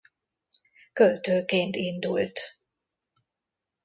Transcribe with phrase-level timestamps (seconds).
[0.93, 2.39] Költőként indult.